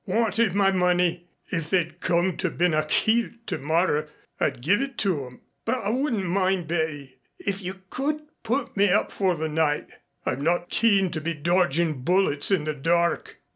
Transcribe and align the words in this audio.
Wanted 0.07 0.55
my 0.55 0.71
money. 0.71 1.27
If 1.51 1.69
they'd 1.69 1.99
come 1.99 2.35
to 2.37 2.49
Ben 2.49 2.73
a 2.73 2.81
Chielt 2.83 3.45
tomorrow 3.45 4.07
I'd 4.39 4.61
give 4.63 4.81
it 4.81 4.97
to 5.05 5.27
'em. 5.27 5.41
But 5.63 5.75
I 5.77 5.89
wouldn't 5.91 6.25
mind, 6.25 6.67
Betty, 6.67 7.19
if 7.37 7.61
you 7.61 7.83
could 7.91 8.23
put 8.41 8.75
me 8.75 8.89
up 8.89 9.11
for 9.11 9.35
the 9.35 9.47
night. 9.47 9.85
I'm 10.25 10.43
not 10.43 10.71
keen 10.71 11.11
to 11.11 11.21
be 11.21 11.35
dodgin' 11.35 12.01
bullets 12.03 12.49
in 12.49 12.63
the 12.63 12.73
dark." 12.73 13.41